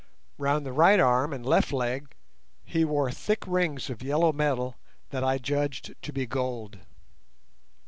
[0.39, 2.15] Round the right arm and left leg
[2.65, 4.77] he wore thick rings of yellow metal
[5.11, 6.79] that I judged to be gold.